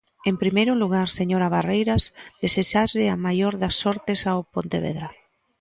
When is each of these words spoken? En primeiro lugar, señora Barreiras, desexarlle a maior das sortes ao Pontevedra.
En 0.29 0.35
primeiro 0.41 0.73
lugar, 0.81 1.07
señora 1.19 1.51
Barreiras, 1.55 2.03
desexarlle 2.43 3.05
a 3.09 3.15
maior 3.25 3.53
das 3.61 3.75
sortes 3.83 4.19
ao 4.23 4.39
Pontevedra. 4.53 5.07